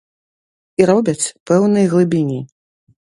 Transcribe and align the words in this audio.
І 0.83 0.87
робяць 0.91 1.31
пэўнай 1.51 1.85
глыбіні. 1.93 2.39